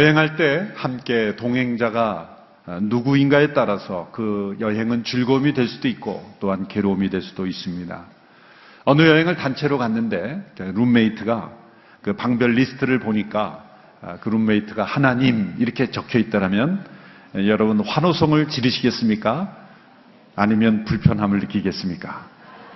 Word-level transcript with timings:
여행할 0.00 0.36
때 0.36 0.66
함께 0.76 1.36
동행자가 1.36 2.36
누구인가에 2.80 3.52
따라서 3.52 4.08
그 4.12 4.56
여행은 4.58 5.04
즐거움이 5.04 5.52
될 5.52 5.68
수도 5.68 5.88
있고 5.88 6.24
또한 6.40 6.68
괴로움이 6.68 7.10
될 7.10 7.20
수도 7.20 7.46
있습니다. 7.46 8.04
어느 8.84 9.02
여행을 9.02 9.36
단체로 9.36 9.76
갔는데 9.76 10.54
룸메이트가 10.56 11.52
그 12.00 12.14
방별 12.14 12.52
리스트를 12.52 12.98
보니까 12.98 13.62
아, 14.00 14.16
그 14.22 14.30
룸메이트가 14.30 14.82
하나님 14.82 15.54
이렇게 15.58 15.90
적혀 15.90 16.18
있다면 16.18 16.82
여러분 17.34 17.80
환호성을 17.80 18.48
지르시겠습니까? 18.48 19.54
아니면 20.34 20.86
불편함을 20.86 21.40
느끼겠습니까? 21.40 22.26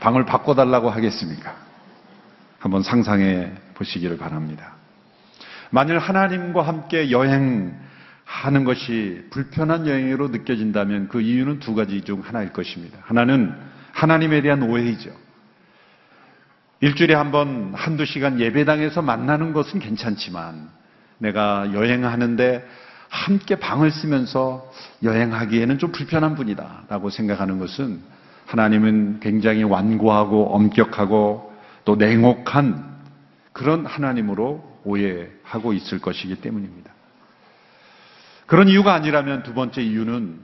방을 0.00 0.26
바꿔달라고 0.26 0.90
하겠습니까? 0.90 1.56
한번 2.58 2.82
상상해 2.82 3.50
보시기를 3.76 4.18
바랍니다. 4.18 4.73
만일 5.74 5.98
하나님과 5.98 6.62
함께 6.62 7.10
여행하는 7.10 8.62
것이 8.64 9.26
불편한 9.30 9.88
여행으로 9.88 10.28
느껴진다면 10.28 11.08
그 11.08 11.20
이유는 11.20 11.58
두 11.58 11.74
가지 11.74 12.00
중 12.02 12.20
하나일 12.20 12.52
것입니다. 12.52 12.96
하나는 13.02 13.52
하나님에 13.92 14.40
대한 14.40 14.62
오해이죠. 14.62 15.10
일주일에 16.78 17.14
한 17.14 17.32
번 17.32 17.72
한두 17.74 18.04
시간 18.04 18.38
예배당에서 18.38 19.02
만나는 19.02 19.52
것은 19.52 19.80
괜찮지만 19.80 20.68
내가 21.18 21.72
여행하는데 21.74 22.64
함께 23.08 23.56
방을 23.56 23.90
쓰면서 23.90 24.70
여행하기에는 25.02 25.78
좀 25.78 25.90
불편한 25.90 26.36
분이다 26.36 26.84
라고 26.88 27.10
생각하는 27.10 27.58
것은 27.58 27.98
하나님은 28.46 29.18
굉장히 29.18 29.64
완고하고 29.64 30.54
엄격하고 30.54 31.52
또 31.84 31.96
냉혹한 31.96 32.94
그런 33.52 33.86
하나님으로 33.86 34.73
오해하고 34.84 35.72
있을 35.72 36.00
것이기 36.00 36.36
때문입니다. 36.36 36.92
그런 38.46 38.68
이유가 38.68 38.94
아니라면 38.94 39.42
두 39.42 39.54
번째 39.54 39.82
이유는 39.82 40.38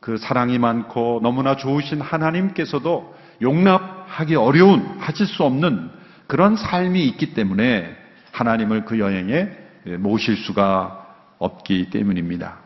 그 0.00 0.16
사랑이 0.16 0.58
많고 0.58 1.20
너무나 1.22 1.56
좋으신 1.56 2.00
하나님께서도 2.00 3.14
용납하기 3.42 4.34
어려운, 4.36 4.98
하실 4.98 5.26
수 5.26 5.44
없는 5.44 5.90
그런 6.26 6.56
삶이 6.56 7.04
있기 7.08 7.34
때문에 7.34 7.96
하나님을 8.32 8.84
그 8.84 8.98
여행에 8.98 9.50
모실 9.98 10.36
수가 10.36 11.06
없기 11.38 11.90
때문입니다. 11.90 12.58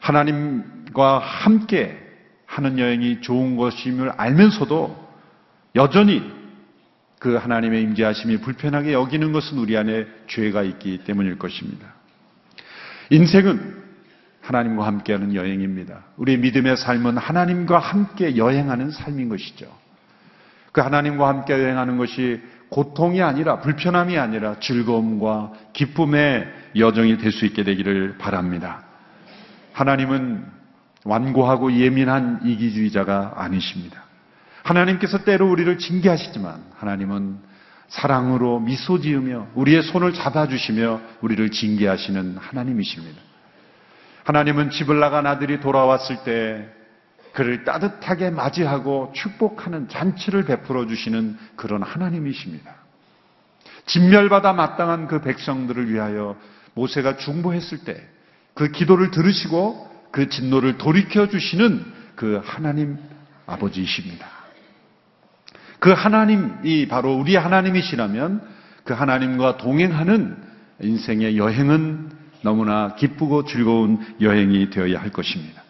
하나님과 0.00 1.18
함께 1.18 1.98
하는 2.46 2.78
여행이 2.78 3.20
좋은 3.20 3.56
것임을 3.56 4.10
알면서도 4.16 5.08
여전히 5.76 6.37
그 7.18 7.34
하나님의 7.36 7.82
임재하심이 7.82 8.38
불편하게 8.38 8.92
여기는 8.92 9.32
것은 9.32 9.58
우리 9.58 9.76
안에 9.76 10.06
죄가 10.28 10.62
있기 10.62 10.98
때문일 11.04 11.38
것입니다. 11.38 11.86
인생은 13.10 13.76
하나님과 14.40 14.86
함께하는 14.86 15.34
여행입니다. 15.34 16.04
우리의 16.16 16.38
믿음의 16.38 16.76
삶은 16.76 17.18
하나님과 17.18 17.78
함께 17.78 18.36
여행하는 18.36 18.90
삶인 18.90 19.28
것이죠. 19.28 19.66
그 20.72 20.80
하나님과 20.80 21.28
함께 21.28 21.54
여행하는 21.54 21.96
것이 21.98 22.40
고통이 22.70 23.22
아니라 23.22 23.60
불편함이 23.60 24.18
아니라 24.18 24.60
즐거움과 24.60 25.52
기쁨의 25.72 26.46
여정이 26.76 27.18
될 27.18 27.32
수 27.32 27.46
있게 27.46 27.64
되기를 27.64 28.18
바랍니다. 28.18 28.84
하나님은 29.72 30.44
완고하고 31.04 31.72
예민한 31.72 32.40
이기주의자가 32.44 33.34
아니십니다. 33.36 34.07
하나님께서 34.68 35.24
때로 35.24 35.50
우리를 35.50 35.78
징계하시지만 35.78 36.62
하나님은 36.76 37.38
사랑으로 37.88 38.60
미소 38.60 39.00
지으며 39.00 39.48
우리의 39.54 39.82
손을 39.82 40.12
잡아주시며 40.12 41.00
우리를 41.22 41.50
징계하시는 41.50 42.36
하나님이십니다. 42.36 43.20
하나님은 44.24 44.70
집을 44.70 45.00
나간 45.00 45.26
아들이 45.26 45.60
돌아왔을 45.60 46.22
때 46.24 46.68
그를 47.32 47.64
따뜻하게 47.64 48.30
맞이하고 48.30 49.12
축복하는 49.14 49.88
잔치를 49.88 50.44
베풀어 50.44 50.86
주시는 50.86 51.38
그런 51.56 51.82
하나님이십니다. 51.82 52.74
진멸받아 53.86 54.52
마땅한 54.52 55.08
그 55.08 55.22
백성들을 55.22 55.90
위하여 55.90 56.36
모세가 56.74 57.16
중보했을 57.16 57.78
때 57.84 58.18
그 58.58 58.72
기도를 58.72 59.12
들으시고 59.12 59.88
그 60.10 60.28
진노를 60.28 60.78
돌이켜 60.78 61.28
주시는 61.28 61.84
그 62.16 62.42
하나님 62.44 62.98
아버지이십니다. 63.46 64.26
그 65.78 65.90
하나님이 65.90 66.88
바로 66.88 67.14
우리 67.14 67.36
하나님이시라면 67.36 68.42
그 68.84 68.94
하나님과 68.94 69.58
동행하는 69.58 70.36
인생의 70.80 71.36
여행은 71.36 72.10
너무나 72.42 72.94
기쁘고 72.94 73.44
즐거운 73.44 73.98
여행이 74.20 74.70
되어야 74.70 75.00
할 75.00 75.10
것입니다. 75.10 75.62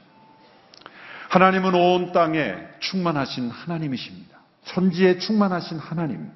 하나님은 1.29 1.75
온 1.75 2.13
땅에 2.13 2.55
충만하신 2.81 3.51
하나님이십니다. 3.51 4.39
천지에 4.65 5.19
충만하신 5.19 5.79
하나님. 5.79 6.31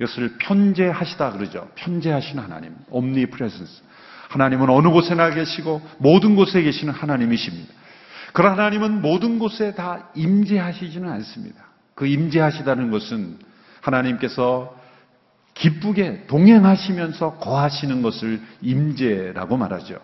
이것을 0.00 0.38
편재하시다 0.38 1.32
그러죠. 1.32 1.68
편재하신 1.74 2.38
하나님. 2.38 2.74
옴니 2.90 3.26
프레센스. 3.26 3.82
하나님은 4.30 4.70
어느 4.70 4.88
곳에나 4.88 5.30
계시고 5.30 5.82
모든 5.98 6.36
곳에 6.36 6.62
계시는 6.62 6.94
하나님이십니다. 6.94 7.72
그러나 8.32 8.54
하나님은 8.54 9.02
모든 9.02 9.38
곳에 9.38 9.74
다 9.74 10.08
임재하시지는 10.14 11.08
않습니다. 11.08 11.69
그 12.00 12.06
임재하시다는 12.06 12.90
것은 12.90 13.36
하나님께서 13.82 14.74
기쁘게 15.52 16.28
동행하시면서 16.28 17.34
거하시는 17.34 18.00
것을 18.00 18.40
임재라고 18.62 19.58
말하죠. 19.58 19.98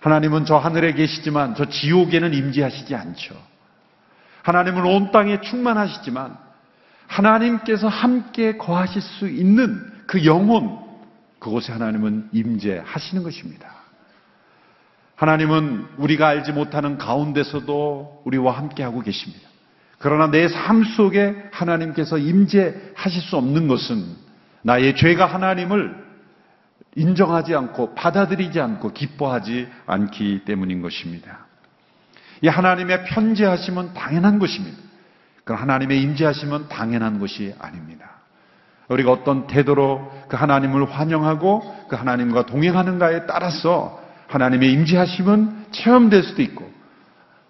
하나님은 0.00 0.44
저 0.44 0.58
하늘에 0.58 0.92
계시지만 0.92 1.54
저 1.54 1.64
지옥에는 1.70 2.34
임재하시지 2.34 2.94
않죠. 2.94 3.34
하나님은 4.42 4.84
온 4.84 5.10
땅에 5.10 5.40
충만하시지만 5.40 6.36
하나님께서 7.06 7.88
함께 7.88 8.58
거하실 8.58 9.00
수 9.00 9.26
있는 9.26 9.82
그 10.06 10.26
영혼 10.26 10.80
그곳에 11.38 11.72
하나님은 11.72 12.28
임재하시는 12.32 13.22
것입니다. 13.22 13.74
하나님은 15.16 15.86
우리가 15.96 16.28
알지 16.28 16.52
못하는 16.52 16.98
가운데서도 16.98 18.20
우리와 18.26 18.58
함께하고 18.58 19.00
계십니다. 19.00 19.49
그러나 20.00 20.30
내 20.30 20.48
삶 20.48 20.82
속에 20.82 21.36
하나님께서 21.52 22.16
임재하실 22.16 23.22
수 23.22 23.36
없는 23.36 23.68
것은 23.68 24.04
나의 24.62 24.96
죄가 24.96 25.26
하나님을 25.26 25.94
인정하지 26.96 27.54
않고 27.54 27.94
받아들이지 27.94 28.60
않고 28.60 28.92
기뻐하지 28.94 29.68
않기 29.86 30.42
때문인 30.46 30.80
것입니다. 30.80 31.46
이 32.40 32.48
하나님의 32.48 33.04
편지하심은 33.04 33.92
당연한 33.92 34.38
것입니다. 34.38 34.78
그 35.44 35.52
하나님의 35.52 36.00
임재하심은 36.02 36.68
당연한 36.68 37.20
것이 37.20 37.54
아닙니다. 37.58 38.10
우리가 38.88 39.12
어떤 39.12 39.46
태도로 39.46 40.10
그 40.28 40.36
하나님을 40.36 40.90
환영하고 40.90 41.86
그 41.88 41.96
하나님과 41.96 42.46
동행하는가에 42.46 43.26
따라서 43.26 44.02
하나님의 44.28 44.72
임재하심은 44.72 45.66
체험될 45.72 46.22
수도 46.22 46.40
있고 46.40 46.69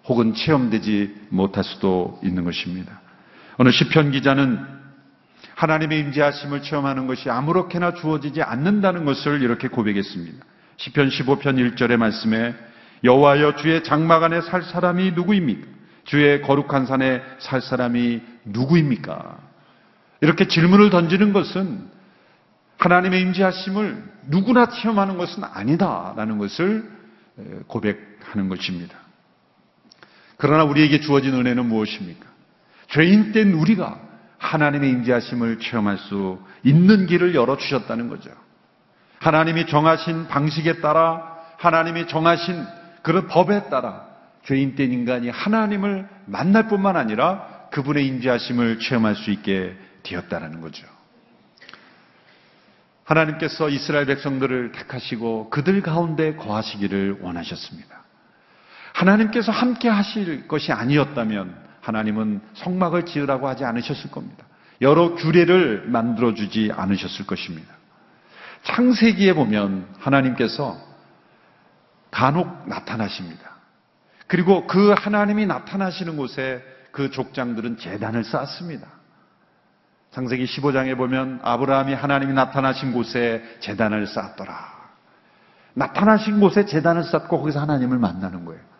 혹은 0.05 0.33
체험되지 0.33 1.27
못할 1.29 1.63
수도 1.63 2.19
있는 2.23 2.43
것입니다. 2.43 3.01
어느 3.57 3.69
시편 3.69 4.11
기자는 4.11 4.81
하나님의 5.55 5.99
임재하심을 5.99 6.63
체험하는 6.63 7.07
것이 7.07 7.29
아무렇게나 7.29 7.93
주어지지 7.93 8.41
않는다는 8.41 9.05
것을 9.05 9.41
이렇게 9.41 9.67
고백했습니다. 9.67 10.43
시편 10.77 11.09
15편 11.09 11.75
1절의 11.75 11.97
말씀에 11.97 12.55
여호와여 13.03 13.55
주의 13.55 13.83
장막 13.83 14.23
안에 14.23 14.41
살 14.41 14.63
사람이 14.63 15.11
누구입니까? 15.11 15.67
주의 16.05 16.41
거룩한 16.41 16.87
산에 16.87 17.21
살 17.39 17.61
사람이 17.61 18.21
누구입니까? 18.45 19.37
이렇게 20.21 20.47
질문을 20.47 20.89
던지는 20.89 21.33
것은 21.33 21.89
하나님의 22.77 23.21
임재하심을 23.21 24.03
누구나 24.27 24.67
체험하는 24.67 25.17
것은 25.17 25.43
아니다라는 25.43 26.39
것을 26.39 26.89
고백하는 27.67 28.49
것입니다. 28.49 28.97
그러나 30.41 30.63
우리에게 30.63 31.01
주어진 31.01 31.35
은혜는 31.35 31.67
무엇입니까? 31.67 32.25
죄인 32.87 33.31
된 33.31 33.53
우리가 33.53 34.01
하나님의 34.39 34.89
임재하심을 34.89 35.59
체험할 35.59 35.99
수 35.99 36.39
있는 36.63 37.05
길을 37.05 37.35
열어 37.35 37.57
주셨다는 37.57 38.09
거죠. 38.09 38.31
하나님이 39.19 39.67
정하신 39.67 40.27
방식에 40.29 40.81
따라 40.81 41.37
하나님이 41.57 42.07
정하신 42.07 42.65
그런 43.03 43.27
법에 43.27 43.69
따라 43.69 44.07
죄인 44.45 44.73
된 44.73 44.91
인간이 44.91 45.29
하나님을 45.29 46.09
만날 46.25 46.67
뿐만 46.67 46.97
아니라 46.97 47.67
그분의 47.69 48.07
임재하심을 48.07 48.79
체험할 48.79 49.13
수 49.17 49.29
있게 49.29 49.77
되었다는 50.01 50.59
거죠. 50.61 50.87
하나님께서 53.03 53.69
이스라엘 53.69 54.07
백성들을 54.07 54.71
택하시고 54.71 55.51
그들 55.51 55.83
가운데 55.83 56.33
거하시기를 56.35 57.19
원하셨습니다. 57.21 58.00
하나님께서 58.93 59.51
함께 59.51 59.89
하실 59.89 60.47
것이 60.47 60.71
아니었다면 60.71 61.55
하나님은 61.81 62.41
성막을 62.53 63.05
지으라고 63.05 63.47
하지 63.47 63.65
않으셨을 63.65 64.11
겁니다. 64.11 64.45
여러 64.81 65.15
규례를 65.15 65.85
만들어주지 65.87 66.71
않으셨을 66.75 67.25
것입니다. 67.25 67.73
창세기에 68.63 69.33
보면 69.33 69.87
하나님께서 69.99 70.77
간혹 72.11 72.67
나타나십니다. 72.67 73.51
그리고 74.27 74.67
그 74.67 74.91
하나님이 74.91 75.45
나타나시는 75.45 76.17
곳에 76.17 76.63
그 76.91 77.09
족장들은 77.09 77.77
재단을 77.77 78.23
쌓습니다. 78.23 78.87
창세기 80.11 80.45
15장에 80.45 80.97
보면 80.97 81.39
아브라함이 81.41 81.93
하나님이 81.93 82.33
나타나신 82.33 82.91
곳에 82.91 83.43
재단을 83.61 84.07
쌓았더라. 84.07 84.81
나타나신 85.73 86.39
곳에 86.39 86.65
재단을 86.65 87.03
쌓고 87.03 87.39
거기서 87.39 87.61
하나님을 87.61 87.97
만나는 87.97 88.45
거예요. 88.45 88.70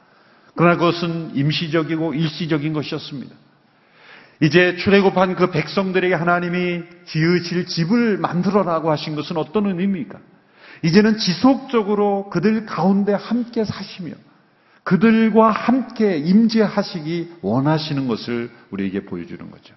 그러나 0.56 0.76
그것은 0.76 1.36
임시적이고 1.36 2.14
일시적인 2.14 2.74
것이었습니다. 2.74 3.36
이제 4.42 4.76
출애굽한 4.76 5.36
그 5.36 5.52
백성들에게 5.52 6.14
하나님이 6.14 6.84
지으실 7.06 7.68
집을 7.68 8.18
만들어라고 8.18 8.90
하신 8.92 9.16
것은 9.16 9.38
어떤 9.38 9.68
의미입니까? 9.68 10.20
이제는 10.84 11.18
지속적으로 11.18 12.30
그들 12.32 12.66
가운데 12.66 13.14
함께 13.14 13.64
사시며 13.64 14.14
그들과 14.84 15.52
함께 15.52 16.18
임재하시기 16.18 17.34
원하시는 17.42 18.08
것을 18.08 18.50
우리에게 18.72 19.06
보여주는 19.06 19.52
거죠. 19.52 19.76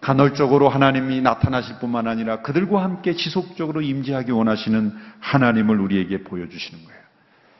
간헐적으로 0.00 0.68
하나님이 0.68 1.20
나타나실 1.20 1.78
뿐만 1.78 2.08
아니라 2.08 2.42
그들과 2.42 2.82
함께 2.82 3.14
지속적으로 3.14 3.82
임재하기 3.82 4.32
원하시는 4.32 4.92
하나님을 5.20 5.78
우리에게 5.78 6.24
보여주시는 6.24 6.84
거예요. 6.84 7.00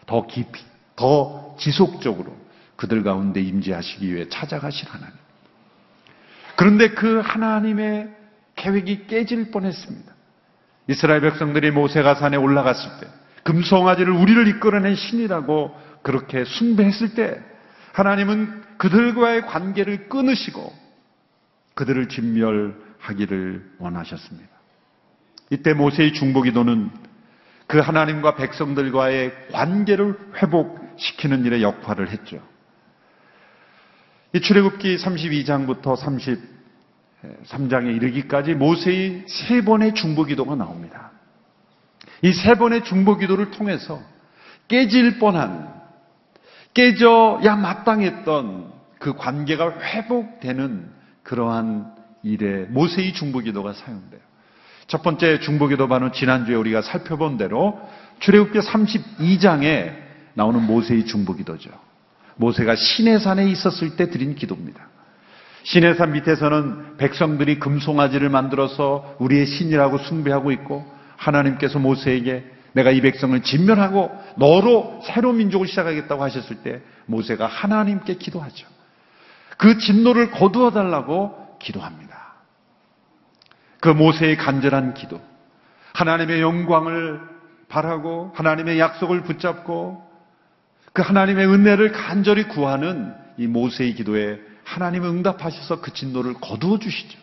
더 0.07 0.27
깊이, 0.27 0.61
더 1.03 1.57
지속적으로 1.59 2.33
그들 2.77 3.03
가운데 3.03 3.41
임재하시기 3.41 4.15
위해 4.15 4.29
찾아가실 4.29 4.89
하나님. 4.89 5.13
그런데 6.55 6.91
그 6.91 7.19
하나님의 7.19 8.09
계획이 8.55 9.09
깨질 9.09 9.51
뻔했습니다. 9.51 10.13
이스라엘 10.87 11.21
백성들이 11.23 11.73
모세가 11.73 12.15
산에 12.15 12.37
올라갔을 12.37 13.01
때 13.01 13.09
금송아지를 13.43 14.13
우리를 14.13 14.47
이끌어낸 14.47 14.95
신이라고 14.95 15.77
그렇게 16.03 16.45
숭배했을 16.45 17.15
때 17.15 17.43
하나님은 17.95 18.63
그들과의 18.79 19.47
관계를 19.47 20.09
끊으시고 20.09 20.73
그들을 21.75 22.09
진멸하기를 22.09 23.73
원하셨습니다. 23.79 24.51
이때 25.51 25.75
모세의 25.75 26.13
중보 26.13 26.43
기도는 26.43 26.91
그 27.67 27.81
하나님과 27.81 28.37
백성들과의 28.37 29.49
관계를 29.51 30.17
회복 30.41 30.82
시키는 30.97 31.45
일에 31.45 31.63
역할을 31.63 32.11
했죠. 32.11 32.41
이 34.35 34.41
출애굽기 34.41 34.97
32장부터 34.97 35.97
33장에 37.23 37.95
이르기까지 37.97 38.55
모세의 38.55 39.25
세 39.29 39.63
번의 39.63 39.95
중보 39.95 40.25
기도가 40.25 40.55
나옵니다. 40.55 41.13
이 42.23 42.33
세 42.33 42.55
번의 42.55 42.85
중보 42.85 43.17
기도를 43.17 43.51
통해서 43.51 44.01
깨질 44.69 45.19
뻔한 45.19 45.73
깨져야 46.73 47.57
마땅했던 47.57 48.73
그 48.99 49.15
관계가 49.15 49.81
회복되는 49.81 50.91
그러한 51.25 51.95
일에 52.23 52.67
모세의 52.71 53.13
중보 53.13 53.41
기도가 53.41 53.73
사용돼요. 53.73 54.21
첫 54.87 55.03
번째 55.03 55.41
중보 55.41 55.67
기도반은 55.69 56.13
지난주에 56.13 56.55
우리가 56.55 56.83
살펴본 56.83 57.37
대로 57.37 57.81
출애굽기 58.21 58.61
32장에 58.61 60.02
나오는 60.35 60.63
모세의 60.63 61.07
중보기도죠. 61.07 61.71
모세가 62.37 62.75
시내산에 62.77 63.49
있었을 63.51 63.97
때 63.97 64.11
드린 64.11 64.35
기도입니다. 64.35 64.89
시내산 65.65 66.13
밑에서는 66.13 66.97
백성들이 66.97 67.59
금송아지를 67.61 68.29
만들어서 68.31 69.17
우리의 69.21 69.47
신이라고 69.47 69.99
숭배하고 69.99 70.51
있고 70.53 70.85
하나님께서 71.17 71.79
모세에게 71.79 72.45
내가 72.73 72.91
이 72.91 73.01
백성을 73.01 73.41
진멸하고 73.43 74.11
너로 74.39 75.03
새로운 75.05 75.37
민족을 75.37 75.69
시작하겠다고 75.69 76.23
하셨을 76.23 76.57
때 76.63 76.81
모세가 77.07 77.47
하나님께 77.47 78.15
기도하죠. 78.15 78.67
그 79.59 79.79
진노를 79.79 80.31
거두어 80.31 80.71
달라고 80.71 81.59
기도합니다. 81.61 82.33
그 83.81 83.89
모세의 83.89 84.37
간절한 84.37 84.95
기도, 84.95 85.21
하나님의 85.95 86.41
영광을 86.41 87.21
바라고 87.69 88.33
하나님의 88.35 88.79
약속을 88.79 89.23
붙잡고 89.23 90.12
그 90.93 91.03
하나님의 91.03 91.47
은혜를 91.47 91.93
간절히 91.93 92.49
구하는 92.49 93.15
이 93.39 93.47
모세의 93.47 93.95
기도에 93.95 94.41
하나님은 94.65 95.09
응답하셔서 95.09 95.81
그 95.81 95.93
진노를 95.93 96.35
거두어 96.35 96.79
주시죠. 96.79 97.19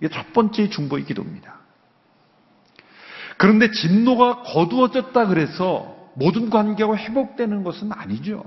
이게 0.00 0.08
첫 0.08 0.32
번째 0.32 0.68
중보의 0.68 1.04
기도입니다. 1.04 1.60
그런데 3.36 3.70
진노가 3.70 4.42
거두어졌다 4.42 5.26
그래서 5.26 6.10
모든 6.14 6.50
관계가 6.50 6.96
회복되는 6.96 7.64
것은 7.64 7.92
아니죠. 7.92 8.44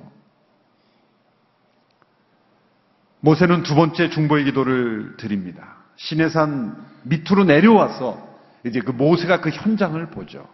모세는 3.21 3.63
두 3.63 3.75
번째 3.75 4.09
중보의 4.09 4.45
기도를 4.45 5.17
드립니다. 5.17 5.77
시내산 5.95 6.75
밑으로 7.03 7.43
내려와서 7.43 8.35
이제 8.65 8.79
그 8.79 8.91
모세가 8.91 9.41
그 9.41 9.49
현장을 9.49 10.03
보죠. 10.11 10.47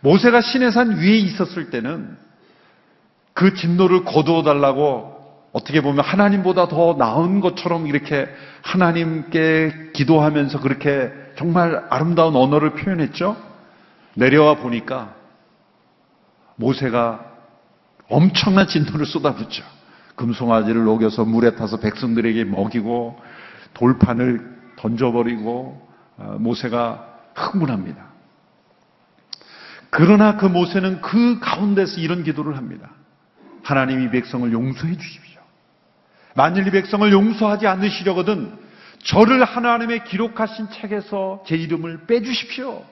모세가 0.00 0.40
시내산 0.40 0.98
위에 0.98 1.16
있었을 1.18 1.70
때는 1.70 2.16
그 3.36 3.52
진노를 3.52 4.04
거두어 4.04 4.42
달라고 4.42 5.14
어떻게 5.52 5.82
보면 5.82 6.02
하나님보다 6.02 6.68
더 6.68 6.94
나은 6.94 7.40
것처럼 7.40 7.86
이렇게 7.86 8.26
하나님께 8.62 9.90
기도하면서 9.92 10.60
그렇게 10.60 11.12
정말 11.36 11.84
아름다운 11.90 12.34
언어를 12.34 12.70
표현했죠. 12.72 13.36
내려와 14.14 14.54
보니까 14.56 15.14
모세가 16.56 17.26
엄청난 18.08 18.68
진노를 18.68 19.04
쏟아붓죠. 19.04 19.62
금송아지를 20.14 20.84
녹여서 20.84 21.26
물에 21.26 21.56
타서 21.56 21.78
백성들에게 21.80 22.44
먹이고 22.44 23.20
돌판을 23.74 24.56
던져버리고 24.76 25.86
어, 26.16 26.36
모세가 26.40 27.06
흥분합니다. 27.34 28.02
그러나 29.90 30.38
그 30.38 30.46
모세는 30.46 31.02
그 31.02 31.38
가운데서 31.40 32.00
이런 32.00 32.24
기도를 32.24 32.56
합니다. 32.56 32.95
하나님 33.66 34.00
이 34.00 34.10
백성을 34.10 34.52
용서해 34.52 34.96
주십시오. 34.96 35.40
만일 36.36 36.68
이 36.68 36.70
백성을 36.70 37.10
용서하지 37.10 37.66
않으시려거든 37.66 38.56
저를 39.02 39.42
하나님의 39.42 40.04
기록하신 40.04 40.70
책에서 40.70 41.42
제 41.48 41.56
이름을 41.56 42.06
빼주십시오. 42.06 42.84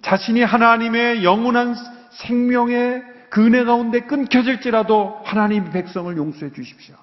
자신이 0.00 0.42
하나님의 0.42 1.24
영원한 1.24 1.76
생명의 2.12 3.02
그 3.28 3.44
은혜 3.44 3.64
가운데 3.64 4.00
끊겨질지라도 4.00 5.20
하나님 5.24 5.70
백성을 5.70 6.16
용서해 6.16 6.50
주십시오. 6.54 6.94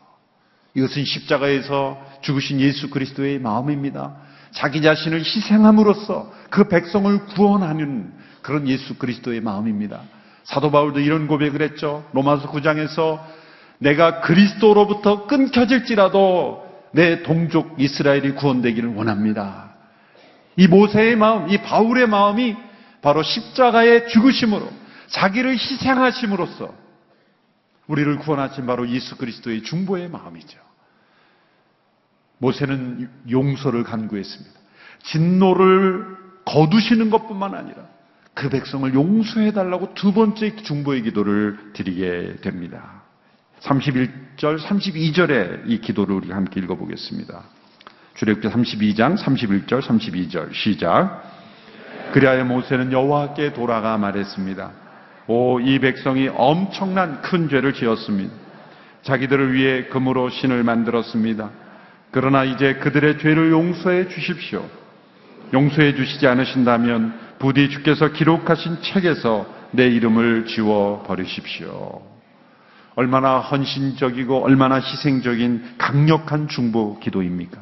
이것은 0.73 1.05
십자가에서 1.05 2.03
죽으신 2.21 2.59
예수 2.59 2.89
그리스도의 2.89 3.37
마음입니다. 3.37 4.15
자기 4.49 4.81
자신을 4.81 5.19
희생함으로써 5.19 6.33
그 6.49 6.67
백성을 6.67 7.25
구원하는 7.27 8.13
그런 8.41 8.67
예수 8.67 8.97
그리스도의 8.97 9.41
마음입니다. 9.41 10.01
사도 10.43 10.71
바울도 10.71 10.99
이런 10.99 11.27
고백을 11.27 11.61
했죠. 11.61 12.07
로마서 12.13 12.49
9장에서 12.51 13.19
내가 13.79 14.21
그리스도로부터 14.21 15.27
끊겨질지라도 15.27 16.69
내 16.93 17.23
동족 17.23 17.75
이스라엘이 17.79 18.33
구원되기를 18.33 18.95
원합니다. 18.95 19.71
이 20.57 20.67
모세의 20.67 21.15
마음, 21.15 21.49
이 21.49 21.57
바울의 21.57 22.07
마음이 22.07 22.55
바로 23.01 23.23
십자가의 23.23 24.09
죽으심으로 24.09 24.69
자기를 25.07 25.53
희생하심으로써 25.53 26.73
우리를 27.87 28.17
구원하신 28.19 28.65
바로 28.65 28.87
예수 28.89 29.17
그리스도의 29.17 29.63
중보의 29.63 30.09
마음이죠. 30.09 30.59
모세는 32.37 33.09
용서를 33.29 33.83
간구했습니다. 33.83 34.59
진노를 35.03 36.17
거두시는 36.45 37.09
것뿐만 37.09 37.55
아니라 37.55 37.87
그 38.33 38.49
백성을 38.49 38.93
용서해 38.93 39.51
달라고 39.51 39.93
두 39.93 40.13
번째 40.13 40.55
중보의 40.55 41.03
기도를 41.03 41.73
드리게 41.73 42.37
됩니다. 42.41 43.03
31절, 43.61 44.59
32절의 44.59 45.63
이 45.67 45.79
기도를 45.81 46.15
우리 46.15 46.31
함께 46.31 46.59
읽어보겠습니다. 46.61 47.43
주력기 48.15 48.47
32장 48.47 49.17
31절, 49.17 49.81
32절 49.81 50.53
시작. 50.53 51.23
그리하여 52.13 52.43
모세는 52.45 52.91
여호와께 52.91 53.53
돌아가 53.53 53.97
말했습니다. 53.97 54.71
오, 55.27 55.59
이 55.59 55.79
백성이 55.79 56.27
엄청난 56.27 57.21
큰 57.21 57.47
죄를 57.47 57.73
지었습니다. 57.73 58.33
자기들을 59.03 59.53
위해 59.53 59.85
금으로 59.85 60.29
신을 60.29 60.63
만들었습니다. 60.63 61.49
그러나 62.11 62.43
이제 62.43 62.75
그들의 62.75 63.19
죄를 63.19 63.51
용서해 63.51 64.09
주십시오. 64.09 64.67
용서해 65.53 65.95
주시지 65.95 66.27
않으신다면 66.27 67.17
부디 67.41 67.71
주께서 67.71 68.09
기록하신 68.09 68.83
책에서 68.83 69.47
내 69.71 69.87
이름을 69.87 70.45
지워 70.45 71.01
버리십시오. 71.07 72.03
얼마나 72.93 73.39
헌신적이고 73.39 74.43
얼마나 74.43 74.75
희생적인 74.75 75.77
강력한 75.79 76.47
중보 76.47 76.99
기도입니까? 76.99 77.59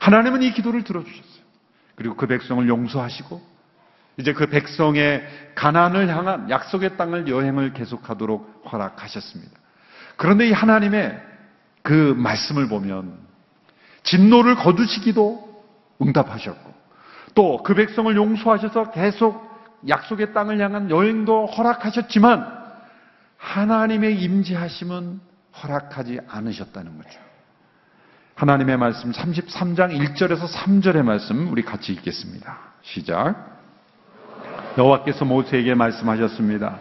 하나님은 0.00 0.42
이 0.42 0.52
기도를 0.52 0.82
들어주셨어요. 0.82 1.44
그리고 1.94 2.16
그 2.16 2.26
백성을 2.26 2.66
용서하시고 2.66 3.40
이제 4.16 4.32
그 4.32 4.46
백성의 4.46 5.24
가난을 5.54 6.08
향한 6.08 6.50
약속의 6.50 6.96
땅을 6.96 7.28
여행을 7.28 7.72
계속하도록 7.72 8.64
허락하셨습니다. 8.72 9.52
그런데 10.16 10.48
이 10.48 10.52
하나님의 10.52 11.22
그 11.82 12.14
말씀을 12.18 12.68
보면 12.68 13.16
진노를 14.02 14.56
거두시기도 14.56 15.64
응답하셨고 16.02 16.75
또 17.36 17.62
그 17.62 17.74
백성을 17.74 18.14
용서하셔서 18.16 18.90
계속 18.90 19.46
약속의 19.86 20.32
땅을 20.32 20.58
향한 20.58 20.90
여행도 20.90 21.46
허락하셨지만 21.46 22.44
하나님의 23.36 24.20
임재하심은 24.20 25.20
허락하지 25.62 26.20
않으셨다는 26.26 26.96
거죠. 26.96 27.20
하나님의 28.34 28.76
말씀 28.78 29.12
33장 29.12 29.96
1절에서 29.98 30.48
3절의 30.48 31.02
말씀 31.02 31.50
우리 31.52 31.62
같이 31.62 31.92
읽겠습니다. 31.92 32.58
시작. 32.82 33.60
여호와께서 34.76 35.24
모세에게 35.24 35.74
말씀하셨습니다. 35.74 36.78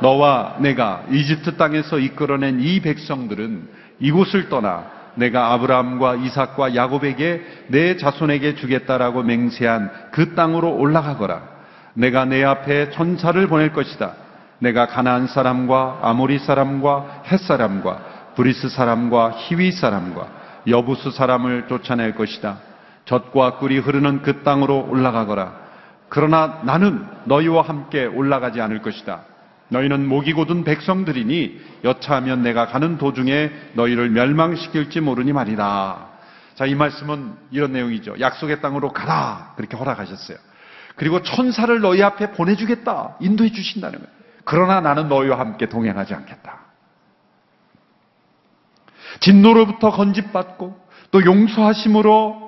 너와 0.00 0.56
내가 0.60 1.04
이집트 1.10 1.56
땅에서 1.56 1.98
이끌어낸 1.98 2.60
이 2.60 2.80
백성들은 2.80 3.70
이곳을 4.00 4.48
떠나 4.48 5.01
내가 5.14 5.52
아브라함과 5.52 6.16
이삭과 6.16 6.74
야곱에게 6.74 7.66
내 7.68 7.96
자손에게 7.96 8.54
주겠다라고 8.56 9.22
맹세한 9.22 9.90
그 10.12 10.34
땅으로 10.34 10.74
올라가거라. 10.76 11.42
내가 11.94 12.24
내 12.24 12.42
앞에 12.42 12.90
천사를 12.90 13.46
보낼 13.46 13.72
것이다. 13.72 14.12
내가 14.58 14.86
가나안 14.86 15.26
사람과 15.26 15.98
아모리 16.02 16.38
사람과 16.38 17.22
헷 17.26 17.40
사람과 17.40 17.98
브리스 18.36 18.68
사람과 18.68 19.32
히위 19.32 19.72
사람과 19.72 20.28
여부스 20.68 21.10
사람을 21.10 21.66
쫓아낼 21.68 22.14
것이다. 22.14 22.58
젖과 23.04 23.56
꿀이 23.56 23.78
흐르는 23.78 24.22
그 24.22 24.42
땅으로 24.42 24.86
올라가거라. 24.88 25.52
그러나 26.08 26.60
나는 26.62 27.04
너희와 27.24 27.62
함께 27.62 28.06
올라가지 28.06 28.60
않을 28.60 28.82
것이다. 28.82 29.31
너희는 29.72 30.06
목이 30.06 30.34
곧은 30.34 30.64
백성들이니 30.64 31.60
여차하면 31.84 32.42
내가 32.42 32.66
가는 32.66 32.98
도중에 32.98 33.50
너희를 33.72 34.10
멸망시킬지 34.10 35.00
모르니 35.00 35.32
말이다. 35.32 36.08
자, 36.54 36.66
이 36.66 36.74
말씀은 36.74 37.32
이런 37.50 37.72
내용이죠. 37.72 38.20
약속의 38.20 38.60
땅으로 38.60 38.92
가라. 38.92 39.54
그렇게 39.56 39.76
허락하셨어요. 39.76 40.36
그리고 40.96 41.22
천사를 41.22 41.80
너희 41.80 42.02
앞에 42.02 42.32
보내주겠다. 42.32 43.16
인도해 43.20 43.50
주신다는 43.50 43.98
거예요. 43.98 44.12
그러나 44.44 44.80
나는 44.80 45.08
너희와 45.08 45.38
함께 45.38 45.66
동행하지 45.66 46.12
않겠다. 46.14 46.60
진노로부터 49.20 49.90
건집받고 49.90 50.78
또 51.10 51.24
용서하심으로 51.24 52.42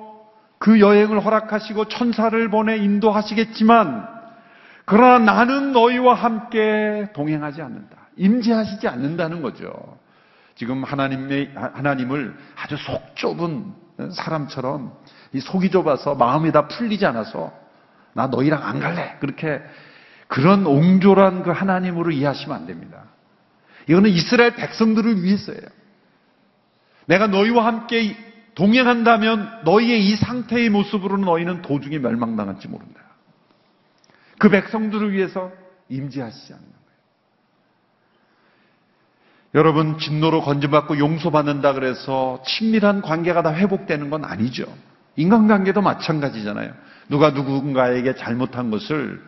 그 0.59 0.79
여행을 0.79 1.25
허락하시고 1.25 1.85
천사를 1.87 2.49
보내 2.49 2.77
인도하시겠지만 2.77 4.14
그러나 4.85 5.33
나는 5.33 5.71
너희와 5.71 6.13
함께 6.13 7.09
동행하지 7.13 7.61
않는다. 7.61 7.97
임재하시지 8.17 8.87
않는다는 8.87 9.41
거죠. 9.41 9.97
지금 10.55 10.83
하나님의 10.83 11.51
하나님을 11.55 12.35
아주 12.55 12.77
속 12.77 13.15
좁은 13.15 13.73
사람처럼 14.11 14.93
이 15.33 15.39
속이 15.39 15.69
좁아서 15.71 16.15
마음이 16.15 16.51
다 16.51 16.67
풀리지 16.67 17.05
않아서 17.07 17.51
나 18.13 18.27
너희랑 18.27 18.63
안 18.63 18.79
갈래. 18.79 19.17
그렇게 19.19 19.61
그런 20.27 20.65
옹졸한 20.65 21.43
그 21.43 21.51
하나님으로 21.51 22.11
이해하시면 22.11 22.55
안 22.55 22.65
됩니다. 22.65 23.03
이거는 23.87 24.09
이스라엘 24.09 24.55
백성들을 24.55 25.23
위해서예요. 25.23 25.61
내가 27.07 27.27
너희와 27.27 27.65
함께 27.65 28.15
동행한다면 28.55 29.61
너희의 29.65 30.05
이 30.05 30.15
상태의 30.15 30.69
모습으로는 30.69 31.25
너희는 31.25 31.61
도중에 31.61 31.99
멸망당할지 31.99 32.67
모른다. 32.67 33.01
그 34.45 34.49
백성들을 34.49 35.11
위해서 35.11 35.51
임재하시지 35.89 36.53
않는 36.53 36.63
거예요. 36.63 36.75
여러분 39.55 39.97
진노로 39.97 40.41
건져받고 40.41 40.99
용서받는다 40.99 41.73
그래서 41.73 42.43
친밀한 42.45 43.01
관계가 43.01 43.41
다 43.41 43.51
회복되는 43.51 44.11
건 44.11 44.23
아니죠. 44.23 44.65
인간관계도 45.15 45.81
마찬가지잖아요. 45.81 46.73
누가 47.09 47.31
누군가에게 47.31 48.13
잘못한 48.13 48.69
것을 48.69 49.19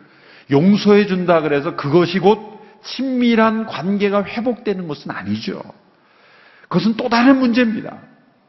용서해 0.52 1.06
준다 1.06 1.40
그래서 1.40 1.74
그것이 1.74 2.20
곧 2.20 2.60
친밀한 2.84 3.66
관계가 3.66 4.22
회복되는 4.22 4.86
것은 4.86 5.10
아니죠. 5.10 5.60
그것은 6.68 6.96
또 6.96 7.08
다른 7.08 7.40
문제입니다. 7.40 7.98